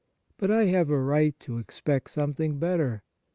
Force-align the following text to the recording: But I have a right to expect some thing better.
But 0.39 0.49
I 0.49 0.63
have 0.63 0.89
a 0.89 0.97
right 0.99 1.39
to 1.41 1.59
expect 1.59 2.09
some 2.09 2.33
thing 2.33 2.57
better. 2.57 3.03